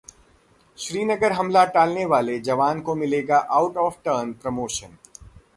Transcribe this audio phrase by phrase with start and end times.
[0.77, 4.97] श्रीनगर हमला टालने वाले जवान को मिलेगा आउट ऑफ टर्न प्रमोशन